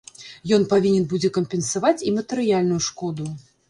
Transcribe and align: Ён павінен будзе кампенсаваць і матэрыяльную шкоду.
Ён 0.57 0.65
павінен 0.71 1.05
будзе 1.13 1.33
кампенсаваць 1.37 1.95
і 2.07 2.17
матэрыяльную 2.19 2.85
шкоду. 2.91 3.35